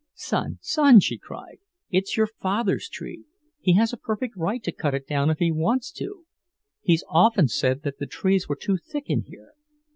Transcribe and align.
"Son, 0.15 0.57
son," 0.63 0.99
she 0.99 1.15
cried, 1.19 1.59
"it's 1.91 2.17
your 2.17 2.25
father's 2.25 2.89
tree. 2.89 3.25
He 3.59 3.75
has 3.75 3.93
a 3.93 3.97
perfect 3.97 4.35
right 4.35 4.63
to 4.63 4.71
cut 4.71 4.95
it 4.95 5.05
down 5.05 5.29
if 5.29 5.37
he 5.37 5.51
wants 5.51 5.91
to. 5.91 6.25
He's 6.81 7.03
often 7.07 7.47
said 7.47 7.83
the 7.83 8.07
trees 8.07 8.49
were 8.49 8.57
too 8.59 8.77
thick 8.77 9.03
in 9.11 9.21
here. 9.27 9.53